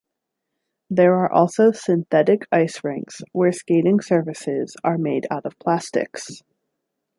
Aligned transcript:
There 0.89 1.13
are 1.17 1.31
also 1.31 1.71
synthetic 1.71 2.47
ice 2.51 2.83
rinks 2.83 3.21
where 3.33 3.51
skating 3.51 4.01
surfaces 4.01 4.75
are 4.83 4.97
made 4.97 5.27
out 5.29 5.45
of 5.45 5.59
plastics. 5.59 6.41